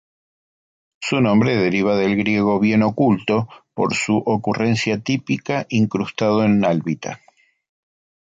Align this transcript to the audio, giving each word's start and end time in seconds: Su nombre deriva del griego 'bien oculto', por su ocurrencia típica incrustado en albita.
Su 0.99 1.21
nombre 1.21 1.55
deriva 1.55 1.95
del 1.95 2.15
griego 2.15 2.59
'bien 2.59 2.81
oculto', 2.81 3.47
por 3.75 3.93
su 3.93 4.17
ocurrencia 4.17 4.97
típica 4.99 5.67
incrustado 5.69 6.43
en 6.43 6.65
albita. 6.65 7.21